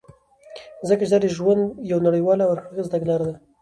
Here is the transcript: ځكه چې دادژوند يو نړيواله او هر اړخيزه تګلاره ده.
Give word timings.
ځكه 0.87 1.03
چې 1.07 1.11
دادژوند 1.13 1.63
يو 1.91 1.97
نړيواله 2.07 2.43
او 2.45 2.51
هر 2.53 2.59
اړخيزه 2.63 2.93
تګلاره 2.93 3.25
ده. 3.29 3.35